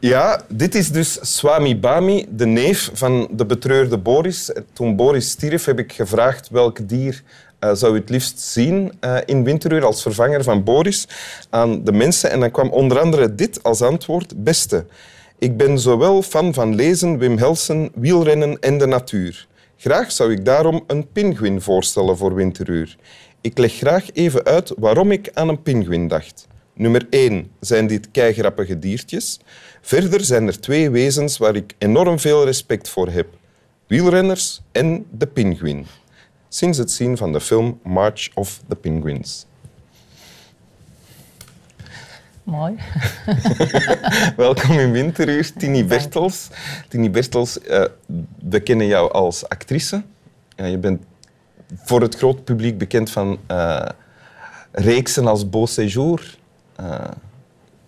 Ja, 0.00 0.42
dit 0.48 0.74
is 0.74 0.90
dus 0.90 1.18
Swami 1.36 1.76
Bami, 1.76 2.26
de 2.30 2.46
neef 2.46 2.90
van 2.92 3.28
de 3.30 3.46
betreurde 3.46 3.98
Boris. 3.98 4.52
Toen 4.72 4.96
Boris 4.96 5.30
stierf, 5.30 5.64
heb 5.64 5.78
ik 5.78 5.92
gevraagd 5.92 6.48
welk 6.48 6.88
dier 6.88 7.22
uh, 7.60 7.74
zou 7.74 7.94
u 7.94 7.98
het 7.98 8.10
liefst 8.10 8.40
zien 8.40 8.92
uh, 9.00 9.16
in 9.24 9.44
Winteruur 9.44 9.84
als 9.84 10.02
vervanger 10.02 10.42
van 10.42 10.64
Boris 10.64 11.08
aan 11.50 11.84
de 11.84 11.92
mensen. 11.92 12.30
En 12.30 12.40
dan 12.40 12.50
kwam 12.50 12.70
onder 12.70 13.00
andere 13.00 13.34
dit 13.34 13.62
als 13.62 13.82
antwoord. 13.82 14.44
Beste, 14.44 14.86
ik 15.38 15.56
ben 15.56 15.78
zowel 15.78 16.22
fan 16.22 16.54
van 16.54 16.74
lezen, 16.74 17.18
Wim 17.18 17.38
Helsen, 17.38 17.90
wielrennen 17.94 18.58
en 18.60 18.78
de 18.78 18.86
natuur. 18.86 19.46
Graag 19.76 20.12
zou 20.12 20.32
ik 20.32 20.44
daarom 20.44 20.84
een 20.86 21.12
pinguïn 21.12 21.60
voorstellen 21.60 22.16
voor 22.16 22.34
Winteruur. 22.34 22.96
Ik 23.40 23.58
leg 23.58 23.72
graag 23.72 24.12
even 24.12 24.44
uit 24.44 24.72
waarom 24.76 25.10
ik 25.10 25.30
aan 25.34 25.48
een 25.48 25.62
pinguïn 25.62 26.08
dacht. 26.08 26.46
Nummer 26.78 27.06
1 27.10 27.50
zijn 27.60 27.86
dit 27.86 28.10
keigrappige 28.10 28.78
diertjes. 28.78 29.40
Verder 29.80 30.24
zijn 30.24 30.46
er 30.46 30.60
twee 30.60 30.90
wezens 30.90 31.38
waar 31.38 31.54
ik 31.54 31.74
enorm 31.78 32.18
veel 32.18 32.44
respect 32.44 32.88
voor 32.88 33.08
heb. 33.08 33.26
Wielrenners 33.86 34.60
en 34.72 35.06
de 35.10 35.26
pinguïn. 35.26 35.86
Sinds 36.48 36.78
het 36.78 36.90
zien 36.90 37.16
van 37.16 37.32
de 37.32 37.40
film 37.40 37.80
March 37.82 38.28
of 38.34 38.60
the 38.68 38.74
Penguins. 38.74 39.46
Mooi. 42.42 42.74
Welkom 44.36 44.78
in 44.78 44.92
Winteruur, 44.92 45.52
Tini 45.52 45.84
Bertels. 45.84 46.48
Tini 46.88 47.10
Bertels, 47.10 47.58
uh, 47.58 47.84
we 48.48 48.60
kennen 48.60 48.86
jou 48.86 49.12
als 49.12 49.48
actrice. 49.48 50.02
Uh, 50.56 50.70
je 50.70 50.78
bent 50.78 51.02
voor 51.74 52.00
het 52.00 52.14
groot 52.14 52.44
publiek 52.44 52.78
bekend 52.78 53.10
van 53.10 53.38
uh, 53.50 53.86
reeksen 54.72 55.26
als 55.26 55.48
Beau 55.48 55.66
Séjour, 55.66 56.36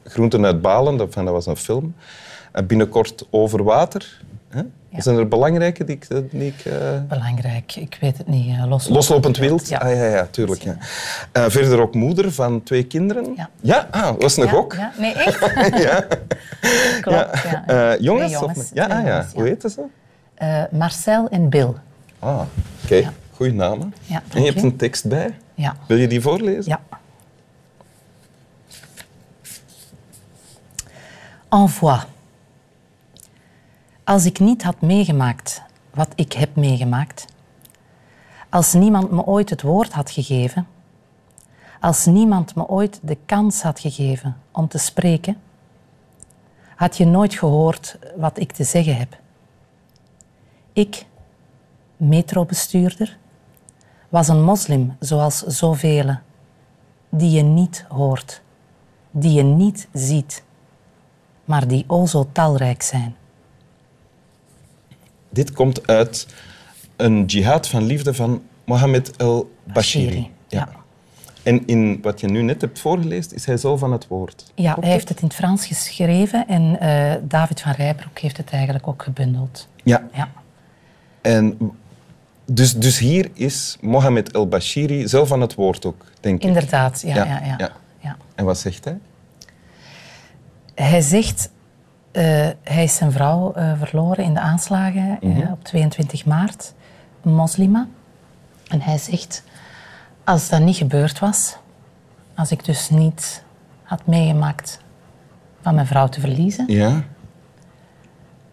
Groenten 0.05 0.45
uit 0.45 0.63
Balen, 0.63 0.97
dat, 0.97 1.15
dat 1.15 1.25
was 1.25 1.47
een 1.47 1.57
film. 1.57 1.95
binnenkort 2.67 3.27
Over 3.31 3.65
Water. 3.65 4.21
Hè? 4.49 4.63
Ja. 4.89 5.01
Zijn 5.01 5.17
er 5.17 5.29
belangrijke 5.29 5.85
die 5.85 5.97
ik... 5.97 6.31
Die 6.31 6.47
ik 6.47 6.65
uh... 6.65 6.75
Belangrijk, 7.09 7.77
ik 7.77 7.99
weet 8.01 8.19
het 8.19 8.27
niet. 8.27 8.47
Loslopend, 8.47 8.89
loslopend 8.89 9.37
wild? 9.37 9.69
Ja. 9.69 9.79
Ah, 9.79 9.95
ja, 9.95 10.05
ja, 10.05 10.29
tuurlijk. 10.31 10.63
Ja. 10.63 10.77
Uh, 11.33 11.45
verder 11.49 11.81
ook 11.81 11.95
moeder 11.95 12.33
van 12.33 12.63
twee 12.63 12.85
kinderen? 12.85 13.33
Ja. 13.37 13.49
Ja? 13.61 13.89
Ah, 13.91 14.15
was 14.19 14.37
een 14.37 14.49
gok? 14.49 14.75
Ja. 14.75 14.93
Nee, 14.99 15.13
echt? 15.13 15.41
ja. 15.89 16.07
Klopt, 17.01 17.43
ja. 17.67 17.97
jongens? 17.97 18.31
Nee, 18.31 18.41
jongens. 18.41 18.59
Of... 18.59 18.71
Ja, 18.75 18.87
ah, 18.87 19.07
ja. 19.07 19.27
Hoe 19.35 19.45
heten 19.45 19.71
ze? 19.71 19.83
Marcel 20.71 21.29
en 21.29 21.49
Bill. 21.49 21.73
Ah, 22.19 22.39
oké. 22.39 22.47
Okay. 22.85 23.09
Goeie 23.35 23.53
namen. 23.53 23.95
Ja, 24.01 24.23
en 24.35 24.43
je 24.43 24.51
hebt 24.51 24.63
een 24.63 24.77
tekst 24.77 25.09
bij? 25.09 25.35
Ja. 25.55 25.77
Wil 25.87 25.97
je 25.97 26.07
die 26.07 26.21
voorlezen? 26.21 26.65
Ja. 26.65 26.81
Envoi. 31.51 31.99
Als 34.05 34.25
ik 34.25 34.39
niet 34.39 34.63
had 34.63 34.81
meegemaakt 34.81 35.63
wat 35.95 36.09
ik 36.15 36.33
heb 36.33 36.57
meegemaakt, 36.57 37.27
als 38.49 38.73
niemand 38.73 39.11
me 39.11 39.25
ooit 39.25 39.51
het 39.51 39.63
woord 39.63 39.93
had 39.93 40.11
gegeven, 40.11 40.67
als 41.81 42.07
niemand 42.07 42.55
me 42.55 42.67
ooit 42.69 43.01
de 43.03 43.19
kans 43.27 43.63
had 43.63 43.81
gegeven 43.81 44.37
om 44.53 44.69
te 44.69 44.79
spreken, 44.79 45.37
had 46.77 46.97
je 46.97 47.05
nooit 47.05 47.35
gehoord 47.35 47.99
wat 48.17 48.39
ik 48.39 48.53
te 48.53 48.65
zeggen 48.65 48.97
heb. 48.97 49.19
Ik, 50.73 51.07
metrobestuurder, 51.97 53.19
was 54.09 54.29
een 54.29 54.43
moslim 54.43 54.97
zoals 55.01 55.43
zoveel, 55.43 56.17
die 57.09 57.31
je 57.31 57.43
niet 57.43 57.85
hoort, 57.89 58.43
die 59.11 59.33
je 59.33 59.43
niet 59.43 59.89
ziet, 59.93 60.47
maar 61.49 61.69
die 61.69 61.85
o 61.87 62.07
zo 62.07 62.29
talrijk 62.33 62.83
zijn. 62.83 63.17
Dit 65.29 65.53
komt 65.53 65.87
uit 65.87 66.27
een 66.97 67.25
jihad 67.25 67.69
van 67.69 67.85
liefde 67.85 68.15
van 68.15 68.43
Mohammed 68.65 69.17
el-Bashiri. 69.17 70.31
Ja. 70.49 70.69
En 71.43 71.67
in 71.67 71.99
wat 72.03 72.21
je 72.21 72.27
nu 72.27 72.43
net 72.43 72.61
hebt 72.61 72.79
voorgelezen, 72.79 73.35
is 73.35 73.45
hij 73.45 73.57
zo 73.57 73.77
van 73.77 73.93
het 73.93 74.07
woord. 74.09 74.53
Ja, 74.55 74.77
hij 74.81 74.91
heeft 74.91 75.09
het 75.09 75.21
in 75.21 75.27
het 75.27 75.37
Frans 75.37 75.67
geschreven 75.67 76.47
en 76.49 76.79
uh, 76.83 77.15
David 77.29 77.61
van 77.61 77.73
Rijbroek 77.73 78.19
heeft 78.19 78.37
het 78.37 78.51
eigenlijk 78.51 78.89
ook 78.89 79.03
gebundeld. 79.03 79.69
Ja. 79.85 80.09
ja. 80.13 80.29
En 81.21 81.59
dus, 82.45 82.75
dus 82.75 82.99
hier 82.99 83.31
is 83.35 83.77
Mohammed 83.81 84.33
el-Bashiri 84.33 85.09
zelf 85.09 85.29
van 85.29 85.41
het 85.41 85.55
woord 85.55 85.85
ook, 85.85 86.05
denk 86.21 86.43
ik. 86.43 86.49
Inderdaad, 86.49 87.03
ja, 87.07 87.15
ja. 87.15 87.25
Ja, 87.25 87.57
ja. 87.59 87.73
ja. 88.01 88.17
En 88.35 88.45
wat 88.45 88.59
zegt 88.59 88.85
hij? 88.85 88.99
Hij 90.83 91.01
zegt 91.01 91.51
uh, 92.13 92.23
hij 92.63 92.85
is 92.85 92.97
zijn 92.97 93.13
vrouw 93.13 93.53
uh, 93.57 93.73
verloren 93.79 94.25
in 94.25 94.35
de 94.35 94.41
aanslagen 94.41 95.19
mm 95.21 95.33
-hmm. 95.33 95.53
op 95.53 95.65
22 95.65 96.25
maart, 96.25 96.75
een 97.23 97.35
moslima. 97.35 97.87
En 98.69 98.81
hij 98.81 98.99
zegt, 98.99 99.43
als 100.25 100.49
dat 100.49 100.61
niet 100.61 100.77
gebeurd 100.77 101.19
was, 101.19 101.57
als 102.35 102.51
ik 102.51 102.65
dus 102.65 102.91
niet 102.91 103.43
had 103.83 104.07
meegemaakt 104.07 104.81
van 105.63 105.75
mijn 105.75 105.87
vrouw 105.87 106.09
te 106.09 106.21
verliezen, 106.21 106.65
ja. 106.69 107.03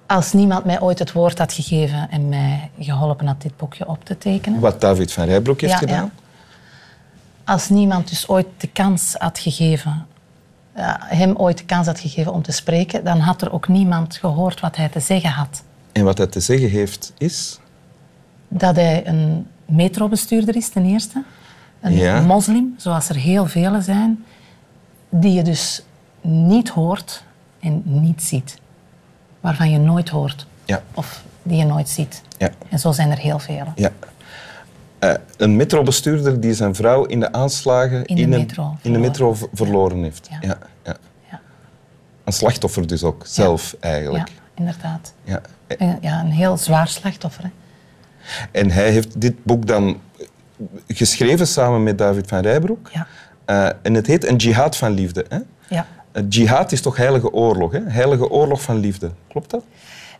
als 0.05 0.33
niemand 0.33 0.65
mij 0.65 0.81
ooit 0.81 0.99
het 0.99 1.11
woord 1.11 1.37
had 1.37 1.53
gegeven 1.53 2.09
en 2.09 2.29
mij 2.29 2.69
geholpen 2.79 3.27
had 3.27 3.41
dit 3.41 3.57
boekje 3.57 3.87
op 3.87 4.05
te 4.05 4.17
tekenen. 4.17 4.59
Wat 4.59 4.81
David 4.81 5.11
van 5.11 5.25
Rijbroek 5.25 5.61
heeft 5.61 5.73
ja, 5.73 5.79
gedaan. 5.79 6.11
Ja. 6.15 7.53
Als 7.53 7.69
niemand 7.69 8.09
dus 8.09 8.27
ooit 8.27 8.47
de 8.57 8.67
kans 8.67 9.15
had 9.17 9.39
gegeven 9.39 10.07
hem 10.99 11.35
ooit 11.35 11.57
de 11.57 11.65
kans 11.65 11.87
had 11.87 11.99
gegeven 11.99 12.33
om 12.33 12.41
te 12.41 12.51
spreken, 12.51 13.03
dan 13.03 13.19
had 13.19 13.41
er 13.41 13.51
ook 13.51 13.67
niemand 13.67 14.15
gehoord 14.15 14.59
wat 14.59 14.75
hij 14.75 14.89
te 14.89 14.99
zeggen 14.99 15.29
had. 15.29 15.63
En 15.91 16.03
wat 16.03 16.17
hij 16.17 16.27
te 16.27 16.39
zeggen 16.39 16.69
heeft 16.69 17.13
is? 17.17 17.59
Dat 18.47 18.75
hij 18.75 19.07
een 19.07 19.47
metrobestuurder 19.65 20.55
is, 20.55 20.69
ten 20.69 20.85
eerste. 20.85 21.23
Een 21.81 21.93
ja. 21.93 22.21
moslim, 22.21 22.73
zoals 22.77 23.09
er 23.09 23.15
heel 23.15 23.45
vele 23.45 23.81
zijn, 23.81 24.23
die 25.09 25.33
je 25.33 25.43
dus 25.43 25.83
niet 26.21 26.69
hoort 26.69 27.23
en 27.59 27.81
niet 27.85 28.23
ziet. 28.23 28.57
Waarvan 29.39 29.71
je 29.71 29.77
nooit 29.77 30.09
hoort. 30.09 30.47
Ja. 30.65 30.83
Of 30.93 31.23
die 31.43 31.57
je 31.57 31.65
nooit 31.65 31.89
ziet. 31.89 32.21
Ja. 32.37 32.49
En 32.69 32.79
zo 32.79 32.91
zijn 32.91 33.11
er 33.11 33.17
heel 33.17 33.39
vele. 33.39 33.67
Ja. 33.75 33.91
Uh, 35.00 35.13
een 35.38 35.56
metrobestuurder 35.56 36.39
die 36.39 36.53
zijn 36.53 36.75
vrouw 36.75 37.06
in 37.06 37.19
de 37.19 37.31
aanslagen 37.31 38.06
in 38.06 38.16
de, 38.16 38.28
metro, 38.28 38.78
in 38.81 38.94
de 38.94 39.00
metro 39.00 39.35
verloren 39.53 40.03
heeft. 40.03 40.28
Ja. 40.31 40.38
Ja, 40.41 40.57
ja. 40.83 40.97
ja. 41.31 41.41
Een 42.23 42.33
slachtoffer 42.33 42.88
dus 42.88 43.03
ook, 43.03 43.23
zelf 43.25 43.75
eigenlijk. 43.79 44.28
Ja, 44.28 44.34
inderdaad. 44.55 45.13
Ja. 45.23 45.41
ja, 46.01 46.19
een 46.19 46.31
heel 46.31 46.57
zwaar 46.57 46.88
slachtoffer. 46.88 47.44
Hè. 47.44 47.50
En 48.51 48.72
hij 48.72 48.91
heeft 48.91 49.22
dit 49.22 49.44
boek 49.44 49.67
dan 49.67 50.00
geschreven 50.88 51.47
samen 51.47 51.84
met 51.84 51.97
David 51.97 52.28
van 52.28 52.39
Rijbroek. 52.39 52.89
Ja. 52.94 53.07
Uh, 53.45 53.79
en 53.81 53.94
het 53.94 54.07
heet 54.07 54.28
Een 54.28 54.35
jihad 54.35 54.78
van 54.78 54.91
liefde. 54.91 55.25
Hè? 55.29 55.39
Ja. 55.69 55.85
jihad 56.29 56.72
is 56.72 56.81
toch 56.81 56.97
heilige 56.97 57.34
oorlog, 57.34 57.72
hè? 57.72 57.81
heilige 57.88 58.29
oorlog 58.29 58.61
van 58.61 58.78
liefde. 58.78 59.11
Klopt 59.28 59.50
dat? 59.50 59.63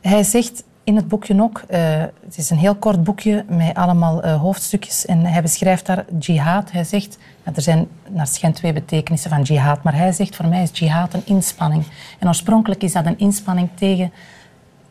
Hij 0.02 0.24
zegt 0.24 0.64
in 0.85 0.96
het 0.96 1.07
boekje 1.07 1.41
ook, 1.41 1.63
uh, 1.69 1.79
het 2.25 2.38
is 2.38 2.50
een 2.50 2.57
heel 2.57 2.75
kort 2.75 3.03
boekje 3.03 3.46
met 3.47 3.75
allemaal 3.75 4.25
uh, 4.25 4.41
hoofdstukjes 4.41 5.06
en 5.06 5.25
hij 5.25 5.41
beschrijft 5.41 5.85
daar 5.85 6.06
jihad. 6.19 6.72
Hij 6.72 6.84
zegt, 6.84 7.18
ja, 7.44 7.51
er 7.56 7.62
zijn 7.62 7.88
naar 8.09 8.28
schijn 8.28 8.53
twee 8.53 8.73
betekenissen 8.73 9.29
van 9.29 9.41
jihad, 9.41 9.84
maar 9.84 9.96
hij 9.96 10.12
zegt 10.12 10.35
voor 10.35 10.47
mij 10.47 10.64
is 10.64 10.79
jihad 10.79 11.14
een 11.14 11.26
inspanning. 11.26 11.85
En 12.20 12.28
oorspronkelijk 12.28 12.84
is 12.84 12.93
dat 12.93 13.05
een 13.05 13.17
inspanning 13.17 13.70
tegen 13.73 14.11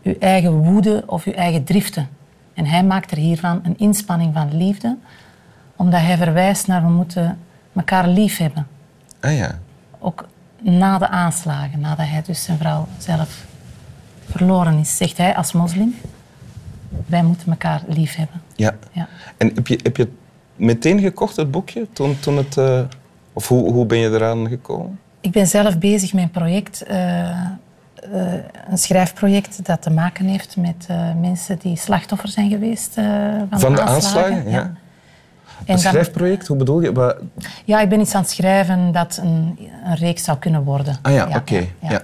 uw 0.03 0.15
eigen 0.19 0.53
woede 0.53 1.03
of 1.07 1.25
uw 1.25 1.33
eigen 1.33 1.65
driften. 1.65 2.09
En 2.55 2.67
hij 2.67 2.85
maakt 2.85 3.11
er 3.11 3.17
hiervan 3.17 3.61
een 3.65 3.79
inspanning 3.79 4.35
van 4.35 4.57
liefde, 4.57 4.97
omdat 5.77 6.01
hij 6.01 6.17
verwijst 6.17 6.67
naar 6.67 6.83
we 6.83 6.91
moeten 6.91 7.39
elkaar 7.73 8.09
lief 8.09 8.37
hebben. 8.37 8.67
Ah 9.21 9.37
ja. 9.37 9.59
Ook 9.99 10.27
na 10.61 10.99
de 10.99 11.09
aanslagen, 11.09 11.81
nadat 11.81 12.07
hij 12.07 12.23
dus 12.23 12.45
zijn 12.45 12.59
vrouw 12.59 12.87
zelf 12.99 13.45
verloren 14.31 14.79
is, 14.79 14.97
zegt 14.97 15.19
hij 15.19 15.37
als 15.37 15.53
moslim. 15.53 15.95
Wij 17.07 17.23
moeten 17.23 17.51
elkaar 17.51 17.83
lief 17.87 18.15
hebben. 18.15 18.43
Ja. 18.57 18.75
ja. 18.93 19.09
En 19.37 19.51
heb 19.55 19.67
je, 19.67 19.79
heb 19.83 19.97
je 19.97 20.09
meteen 20.57 21.01
gekocht, 21.01 21.37
het 21.37 21.51
boekje? 21.51 21.87
Toen, 21.93 22.21
toen 22.21 22.37
het, 22.37 22.57
uh, 22.57 22.81
of 23.33 23.49
hoe, 23.49 23.73
hoe 23.73 23.87
ben 23.87 23.99
je 23.99 24.11
eraan 24.11 24.49
gekomen? 24.49 24.99
Ik 25.21 25.31
ben 25.31 25.47
zelf 25.47 25.79
bezig 25.79 26.13
met 26.13 26.23
een 26.23 26.31
project, 26.31 26.85
uh, 26.91 26.97
uh, 26.97 28.33
een 28.71 28.79
schrijfproject 28.79 29.67
dat 29.67 29.83
te 29.83 29.91
maken 29.91 30.27
heeft 30.27 30.57
met 30.57 30.87
mensen 31.21 31.59
die 31.59 31.77
slachtoffer 31.77 32.29
zijn 32.29 32.51
geweest 32.51 32.95
van, 33.51 33.61
van 33.61 33.75
de 33.75 33.81
aanslagen. 33.81 34.35
aanslagen. 34.35 34.51
Ja. 34.51 34.77
ja. 35.67 35.73
Een 35.73 35.79
schrijfproject, 35.79 36.47
hoe 36.47 36.57
bedoel 36.57 36.81
je? 36.81 37.17
Ja, 37.65 37.81
ik 37.81 37.89
ben 37.89 38.01
iets 38.01 38.15
aan 38.15 38.21
het 38.21 38.31
schrijven 38.31 38.93
dat 38.93 39.21
een, 39.23 39.59
een 39.85 39.95
reeks 39.95 40.25
zou 40.25 40.39
kunnen 40.39 40.65
worden. 40.65 40.97
Ah 41.03 41.13
ja, 41.13 41.19
ja 41.29 41.37
oké. 41.37 41.37
Okay. 41.37 41.73
Ja. 41.79 42.03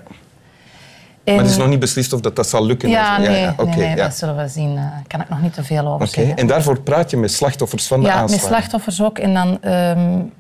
En... 1.25 1.35
Maar 1.35 1.43
het 1.43 1.53
is 1.53 1.59
nog 1.59 1.69
niet 1.69 1.79
beslist 1.79 2.13
of 2.13 2.21
dat, 2.21 2.37
dat 2.37 2.49
zal 2.49 2.67
lukken? 2.67 2.89
Ja, 2.89 3.19
nee, 3.19 3.41
ja, 3.41 3.55
okay, 3.57 3.75
nee, 3.75 3.87
nee 3.87 3.97
dat 3.97 4.17
zullen 4.17 4.37
we 4.37 4.49
zien. 4.49 4.75
Daar 4.75 4.85
uh, 4.85 5.07
kan 5.07 5.21
ik 5.21 5.29
nog 5.29 5.43
niet 5.43 5.55
te 5.55 5.65
veel 5.65 5.87
over 5.87 5.95
okay. 5.95 6.09
zeggen. 6.09 6.37
En 6.37 6.47
daarvoor 6.47 6.81
praat 6.81 7.11
je 7.11 7.17
met 7.17 7.33
slachtoffers 7.33 7.87
van 7.87 8.01
de 8.01 8.07
ja, 8.07 8.13
aanslagen? 8.13 8.37
Ja, 8.37 8.51
met 8.51 8.59
slachtoffers 8.59 9.03
ook. 9.03 9.19
En 9.19 9.35
dan 9.35 9.73
um, 9.73 10.33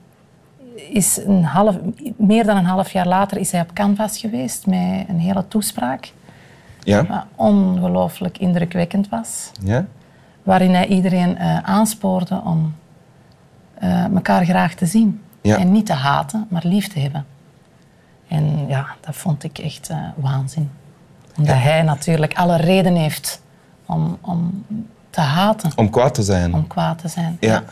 is 0.91 1.21
een 1.27 1.45
half, 1.45 1.77
meer 2.17 2.45
dan 2.45 2.57
een 2.57 2.65
half 2.65 2.93
jaar 2.93 3.07
later 3.07 3.37
is 3.37 3.53
hij 3.53 3.61
op 3.61 3.73
Canvas 3.73 4.19
geweest 4.19 4.67
met 4.67 5.05
een 5.09 5.19
hele 5.19 5.49
toespraak. 5.49 6.13
Ja? 6.83 7.07
Wat 7.07 7.25
ongelooflijk 7.35 8.39
indrukwekkend 8.39 9.09
was. 9.09 9.51
Ja? 9.63 9.87
Waarin 10.43 10.75
hij 10.75 10.87
iedereen 10.87 11.37
uh, 11.37 11.59
aanspoorde 11.59 12.41
om 12.45 12.75
uh, 13.83 14.05
elkaar 14.05 14.45
graag 14.45 14.75
te 14.75 14.87
zien. 14.87 15.21
Ja. 15.41 15.59
En 15.59 15.73
niet 15.73 15.87
te 15.87 15.93
haten, 15.93 16.47
maar 16.49 16.63
lief 16.65 16.89
te 16.89 16.99
hebben. 16.99 17.27
En 18.31 18.67
ja, 18.69 18.87
dat 19.01 19.17
vond 19.17 19.45
ik 19.45 19.59
echt 19.59 19.91
uh, 19.91 19.97
waanzin. 20.17 20.71
Omdat 21.37 21.55
ja. 21.55 21.61
hij 21.61 21.83
natuurlijk 21.83 22.35
alle 22.35 22.57
reden 22.57 22.95
heeft 22.95 23.43
om, 23.87 24.19
om 24.21 24.65
te 25.11 25.21
haten. 25.21 25.73
Om 25.77 25.91
kwaad 25.91 26.15
te 26.15 26.23
zijn. 26.23 26.55
Om 26.55 26.67
kwaad 26.67 26.99
te 26.99 27.09
zijn, 27.09 27.37
ja. 27.41 27.53
ja. 27.53 27.65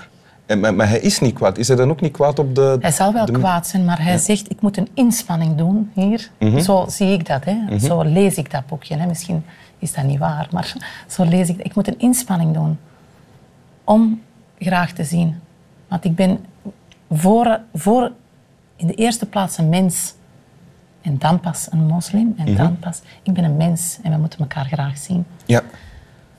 En, 0.46 0.60
maar, 0.60 0.74
maar, 0.74 0.88
hij 0.88 1.00
is 1.00 1.20
niet 1.20 1.34
kwaad. 1.34 1.58
Is 1.58 1.68
hij 1.68 1.76
dan 1.76 1.90
ook 1.90 2.00
niet 2.00 2.12
kwaad 2.12 2.38
op 2.38 2.54
de... 2.54 2.76
Hij 2.80 2.90
zal 2.90 3.12
wel 3.12 3.24
de... 3.24 3.32
kwaad 3.32 3.66
zijn, 3.66 3.84
maar 3.84 4.02
hij 4.02 4.18
zegt... 4.18 4.50
Ik 4.50 4.60
moet 4.60 4.76
een 4.76 4.88
inspanning 4.94 5.56
doen 5.56 5.90
hier. 5.94 6.30
Mhm. 6.38 6.60
Zo 6.60 6.84
zie 6.88 7.12
ik 7.12 7.26
dat. 7.26 7.44
Hè. 7.44 7.52
Mm-hmm. 7.52 7.78
Zo 7.78 8.02
lees 8.02 8.34
ik 8.34 8.50
dat 8.50 8.66
boekje. 8.66 8.96
Hè. 8.96 9.06
Misschien 9.06 9.44
is 9.78 9.92
dat 9.92 10.04
niet 10.04 10.18
waar, 10.18 10.48
maar 10.50 10.74
zo 11.14 11.24
lees 11.24 11.48
ik 11.48 11.56
Ik 11.56 11.74
moet 11.74 11.88
een 11.88 11.98
inspanning 11.98 12.54
doen 12.54 12.78
om 13.84 14.22
graag 14.58 14.92
te 14.92 15.04
zien. 15.04 15.40
Want 15.88 16.04
ik 16.04 16.14
ben 16.14 16.44
voor, 17.10 17.60
voor 17.74 18.12
in 18.76 18.86
de 18.86 18.94
eerste 18.94 19.26
plaats 19.26 19.58
een 19.58 19.68
mens. 19.68 20.14
En 21.08 21.18
dan 21.18 21.40
pas 21.40 21.66
een 21.70 21.86
moslim. 21.86 22.34
En 22.36 22.44
Mhm. 22.52 22.56
dan 22.56 22.78
pas... 22.78 23.00
Ik 23.22 23.32
ben 23.32 23.44
een 23.44 23.56
mens 23.56 23.98
en 24.02 24.12
we 24.12 24.18
moeten 24.18 24.38
elkaar 24.38 24.64
graag 24.64 24.98
zien. 24.98 25.24
Ja. 25.44 25.62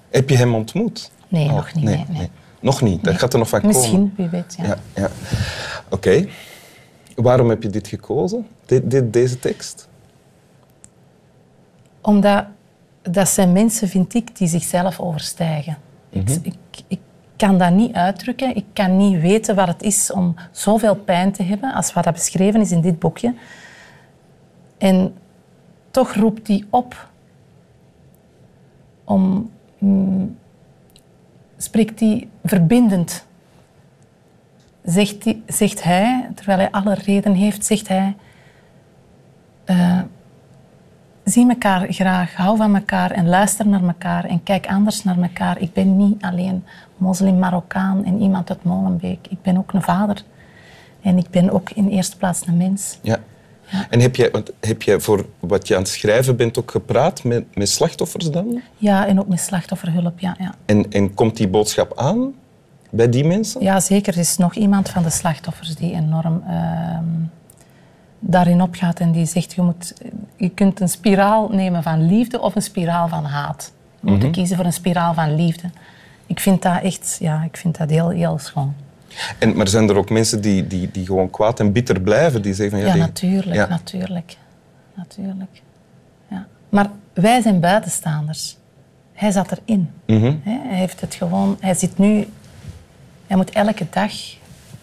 Heb 0.10 0.30
je 0.30 0.36
hem 0.38 0.56
ontmoet? 0.56 1.12
Nee, 1.28 1.48
Oh, 1.48 1.56
nog 1.56 1.74
niet. 1.74 1.84
Nee, 1.84 2.06
nee. 2.10 2.30
Nog 2.60 2.82
niet? 2.82 3.04
Dat 3.04 3.18
gaat 3.20 3.34
er 3.34 3.40
nog 3.40 3.50
van 3.50 3.62
Misschien, 3.66 3.92
komen. 3.92 4.14
wie 4.16 4.28
weet. 4.28 4.56
Ja. 4.58 4.66
Ja, 4.66 4.76
ja. 4.96 5.10
Oké. 5.90 6.26
Waarom 7.16 7.50
heb 7.50 7.64
je 7.64 7.70
dit 7.70 7.88
gekozen? 7.88 8.48
Dit, 8.66 8.92
dit, 8.92 9.14
deze 9.14 9.40
tekst? 9.40 9.88
Omdat 12.02 12.46
dat 13.02 13.30
zijn 13.30 13.52
mensen, 13.52 13.88
vind 13.88 14.14
ik, 14.14 14.38
die 14.38 14.48
zichzelf 14.48 15.00
overstijgen. 15.00 15.78
ik, 16.10 16.30
ik, 16.42 16.56
ik 16.88 17.00
kan 17.36 17.58
dat 17.58 17.72
niet 17.72 17.94
uitdrukken. 17.94 18.56
Ik 18.56 18.66
kan 18.74 18.98
niet 18.98 19.22
weten 19.22 19.56
wat 19.56 19.68
het 19.68 19.82
is 19.82 20.12
om 20.12 20.36
zoveel 20.52 20.96
pijn 20.96 21.32
te 21.32 21.44
hebben 21.44 21.74
als 21.74 21.94
wat 21.94 22.04
dat 22.04 22.14
beschreven 22.14 22.62
is 22.62 22.72
in 22.72 22.82
dit 22.82 23.00
boekje. 23.00 23.34
En 24.80 25.14
toch 25.92 26.14
roept 26.14 26.48
hij 26.48 26.66
op 26.70 27.10
om... 29.04 29.52
mm, 29.78 30.38
spreekt 31.58 32.00
hij 32.00 32.28
verbindend. 32.44 33.26
Zegt, 34.84 35.24
hij, 35.24 35.42
zegt 35.48 35.84
hij, 35.84 36.30
terwijl 36.36 36.58
hij 36.58 36.72
alle 36.72 36.94
reden 36.94 37.34
heeft, 37.34 37.66
zegt 37.66 37.88
hij... 37.88 38.16
eh, 39.66 40.00
zie 41.24 41.50
elkaar 41.50 41.94
graag, 41.94 42.36
hou 42.36 42.58
van 42.58 42.76
elkaar 42.76 43.12
en 43.12 43.28
luister 43.30 43.68
naar 43.68 43.84
elkaar 43.84 44.26
en 44.26 44.44
kijk 44.44 44.68
anders 44.68 45.04
naar 45.04 45.22
elkaar. 45.22 45.60
Ik 45.62 45.74
ben 45.74 45.98
niet 45.98 46.22
alleen 46.22 46.64
moslim 46.98 47.40
Marokkaan 47.40 48.06
en 48.06 48.22
iemand 48.22 48.50
uit 48.50 48.64
Molenbeek. 48.64 49.28
Ik 49.30 49.42
ben 49.42 49.58
ook 49.58 49.74
een 49.74 49.82
vader. 49.82 50.24
En 51.02 51.18
ik 51.18 51.30
ben 51.30 51.50
ook 51.50 51.70
in 51.70 51.88
eerste 51.88 52.18
plaats 52.18 52.48
een 52.48 52.58
mens. 52.58 53.00
Ja. 53.02 53.20
En 53.90 54.00
heb 54.00 54.16
jij, 54.16 54.32
want 54.32 54.52
heb 54.60 54.82
jij 54.82 55.00
voor 55.00 55.26
wat 55.40 55.68
je 55.68 55.76
aan 55.76 55.82
het 55.82 55.90
schrijven 55.90 56.36
bent 56.36 56.60
ook 56.60 56.72
gepraat 56.72 57.24
met, 57.24 57.56
met 57.56 57.70
slachtoffers 57.70 58.32
dan? 58.32 58.62
Ja, 58.78 59.08
en 59.08 59.20
ook 59.20 59.28
met 59.28 59.40
slachtofferhulp, 59.40 60.20
ja. 60.20 60.36
Ja, 60.40 60.56
En, 60.66 60.92
en 60.92 61.14
komt 61.14 61.38
die 61.38 61.48
boodschap 61.48 61.98
aan 61.98 62.34
bij 62.90 63.10
die 63.10 63.26
mensen? 63.26 63.62
ja 63.62 63.80
zeker. 63.80 64.14
Er 64.14 64.20
is 64.20 64.38
nog 64.38 64.56
iemand 64.56 64.90
van 64.90 65.04
de 65.04 65.10
slachtoffers 65.10 65.76
die 65.76 65.94
enorm 65.94 66.44
ehm, 66.48 67.04
daarin 68.20 68.62
opgaat 68.62 69.00
en 69.00 69.12
die 69.12 69.26
zegt, 69.26 69.54
je, 69.54 69.62
moet, 69.62 69.94
je 70.36 70.50
kunt 70.50 70.80
een 70.80 70.90
spiraal 70.90 71.50
nemen 71.50 71.84
van 71.84 72.06
liefde 72.06 72.42
of 72.42 72.56
een 72.56 72.62
spiraal 72.62 73.08
van 73.08 73.24
haat. 73.24 73.72
Je 74.00 74.12
moet 74.12 74.32
kiezen 74.32 74.56
voor 74.56 74.66
een 74.66 74.74
spiraal 74.74 75.14
van 75.14 75.36
liefde. 75.36 75.70
Ik 76.26 76.40
vind 76.40 76.62
dat 76.62 76.82
echt, 76.82 77.18
ja, 77.20 77.44
ik 77.44 77.58
vind 77.58 77.78
dat 77.78 77.90
heel, 77.90 78.10
heel 78.10 78.38
schoon. 78.38 78.74
En, 79.40 79.56
maar 79.56 79.68
zijn 79.68 79.90
er 79.90 79.96
ook 79.96 80.10
mensen 80.10 80.42
die, 80.42 80.68
die, 80.68 80.92
die 80.92 81.06
gewoon 81.06 81.30
kwaad 81.30 81.60
en 81.60 81.72
bitter 81.72 82.02
blijven? 82.02 82.42
Die 82.42 82.54
zeggen 82.54 82.82
van, 82.82 82.90
Ja, 82.90 82.96
natuurlijk, 82.96 83.56
Ja. 83.56 83.68
natuurlijk. 83.68 84.38
Natuurlijk. 84.96 85.62
Ja. 86.28 86.48
Maar 86.70 86.90
wij 87.14 87.42
zijn 87.42 87.60
buitenstaanders. 87.60 88.58
Hij 89.14 89.32
zat 89.32 89.52
erin. 89.52 89.90
Mhm. 90.06 90.36
Hij 90.44 90.78
heeft 90.78 91.02
het 91.02 91.16
gewoon... 91.16 91.58
Hij 91.60 91.74
zit 91.74 91.98
nu... 91.98 92.28
Hij 93.28 93.38
moet 93.38 93.50
elke 93.50 93.86
dag 93.90 94.12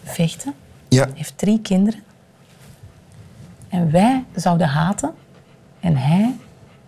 vechten. 0.03 0.53
Ja. 0.89 1.03
Hij 1.03 1.11
heeft 1.15 1.37
drie 1.37 1.61
kinderen. 1.61 1.99
En 3.69 3.91
wij 3.91 4.23
zouden 4.35 4.67
haten. 4.67 5.13
En 5.79 5.97
hij 5.97 6.35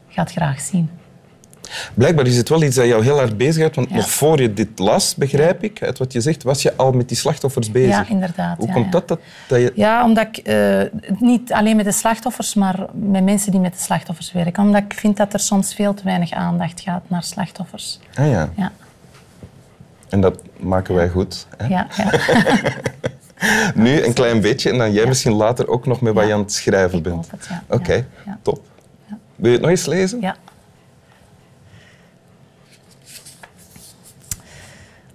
gaat 0.07 0.31
graag 0.31 0.59
zien. 0.62 0.89
Blijkbaar 1.94 2.25
is 2.27 2.38
het 2.38 2.50
wel 2.50 2.63
iets 2.63 2.75
dat 2.75 2.86
jou 2.86 3.04
heel 3.04 3.18
hard 3.18 3.38
bezighoudt, 3.38 3.75
want 3.75 3.89
Ja. 3.89 3.95
nog 3.95 4.10
voor 4.10 4.42
je 4.42 4.54
dit 4.54 4.80
las, 4.80 5.16
begrijp 5.16 5.63
ik, 5.63 5.83
uit 5.83 5.98
wat 5.98 6.13
je 6.13 6.21
zegt, 6.21 6.44
was 6.44 6.62
je 6.62 6.74
al 6.75 6.92
met 6.92 7.07
die 7.07 7.18
slachtoffers 7.18 7.71
bezig. 7.71 7.89
Ja, 7.89 8.06
inderdaad. 8.10 8.57
Hoe 8.57 8.68
ja, 8.68 8.74
komt 8.74 8.92
dat, 8.92 9.07
dat, 9.07 9.19
dat 9.48 9.60
je... 9.60 9.71
Ja, 9.75 10.04
omdat 10.04 10.27
ik 10.27 10.38
eh, 10.38 10.81
niet 11.19 11.54
alleen 11.54 11.75
met 11.75 11.86
de 11.86 11.92
slachtoffers, 11.92 12.54
maar 12.54 12.86
met 12.94 13.24
mensen 13.24 13.51
die 13.51 13.60
met 13.60 13.74
de 13.74 13.80
slachtoffers 13.80 14.31
werken. 14.31 14.63
Omdat 14.63 14.81
ik 14.83 14.94
vind 14.94 15.18
dat 15.18 15.33
er 15.33 15.39
soms 15.39 15.74
veel 15.74 15.94
te 15.94 16.04
weinig 16.04 16.31
aandacht 16.31 16.81
gaat 16.81 17.04
naar 17.07 17.24
slachtoffers. 17.24 18.00
Ah 18.16 18.30
ja, 18.30 18.50
Ja, 18.56 18.71
en 20.10 20.21
dat 20.21 20.42
maken 20.60 20.95
wij 20.95 21.10
goed. 21.10 21.48
Hè? 21.57 21.68
ja, 21.68 21.88
ja. 21.98 22.12
Nu 23.75 24.04
een 24.04 24.13
klein 24.13 24.42
beetje 24.42 24.69
en 24.71 24.77
dan 24.77 24.92
jij 24.92 25.06
misschien 25.06 25.31
later 25.33 25.68
ook 25.68 25.86
nog 25.86 26.01
met 26.01 26.13
wat 26.13 26.27
je 26.27 26.33
aan 26.33 26.39
het 26.39 26.54
schrijven 26.54 27.01
bent. 27.01 27.30
Oké, 27.69 27.94
Ja, 27.94 28.04
ja. 28.25 28.38
top. 28.42 28.62
Wil 29.36 29.48
je 29.48 29.51
het 29.51 29.62
nog 29.62 29.69
eens 29.69 29.86
lezen? 29.86 30.21
ja. 30.21 30.36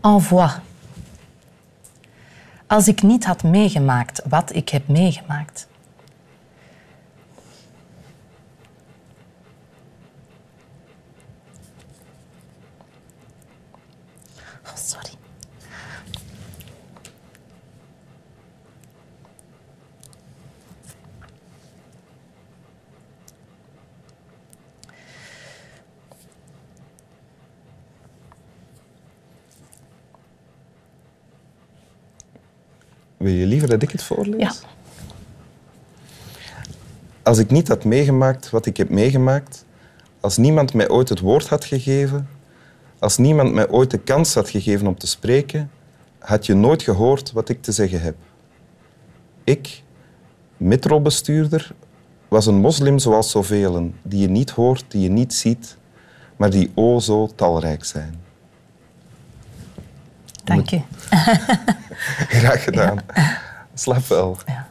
Envoi. 0.05 0.51
Als 2.67 2.89
ik 2.89 3.03
niet 3.03 3.25
had 3.25 3.43
meegemaakt 3.43 4.23
wat 4.29 4.55
ik 4.55 4.69
heb 4.69 4.89
meegemaakt. 4.89 5.69
Wil 33.25 33.33
je 33.33 33.47
liever 33.47 33.69
dat 33.69 33.83
ik 33.83 33.91
het 33.91 34.03
voorlees? 34.03 34.41
Ja. 34.41 34.53
Als 37.23 37.39
ik 37.39 37.51
niet 37.51 37.69
had 37.69 37.85
meegemaakt 37.85 38.51
wat 38.51 38.67
ik 38.67 38.77
heb 38.77 38.89
meegemaakt, 38.89 39.65
als 40.21 40.37
niemand 40.37 40.75
mij 40.75 40.89
ooit 40.89 41.09
het 41.09 41.21
woord 41.21 41.49
had 41.49 41.65
gegeven, 41.65 42.29
als 42.99 43.17
niemand 43.17 43.53
mij 43.53 43.69
ooit 43.69 43.91
de 43.91 43.99
kans 43.99 44.35
had 44.35 44.49
gegeven 44.49 44.87
om 44.87 44.99
te 44.99 45.07
spreken, 45.07 45.71
had 46.19 46.47
je 46.47 46.55
nooit 46.55 46.83
gehoord 46.83 47.33
wat 47.33 47.49
ik 47.49 47.63
te 47.63 47.73
zeggen 47.73 48.01
heb. 48.01 48.17
Ik, 49.45 49.83
metrobestuurder, 50.57 51.75
was 52.29 52.47
een 52.47 52.59
moslim 52.59 52.99
zoals 52.99 53.31
zoveel, 53.31 53.93
die 54.03 54.21
je 54.21 54.29
niet 54.29 54.51
hoort, 54.51 54.85
die 54.89 55.01
je 55.01 55.11
niet 55.11 55.35
ziet, 55.35 55.77
maar 56.37 56.51
die 56.51 56.71
o 56.75 57.01
zo 57.01 57.31
talrijk 57.35 57.85
zijn. 57.85 58.23
Dank 60.45 60.69
je. 60.69 60.81
Graag 62.39 62.65
gedaan. 62.65 63.01
Slaap 63.75 64.06
wel. 64.06 64.37
Ja. 64.46 64.64